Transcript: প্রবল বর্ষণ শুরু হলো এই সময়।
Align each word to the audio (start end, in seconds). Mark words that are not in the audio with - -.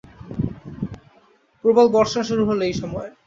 প্রবল 1.63 1.87
বর্ষণ 1.87 2.21
শুরু 2.23 2.43
হলো 2.45 2.61
এই 2.69 2.75
সময়। 2.81 3.09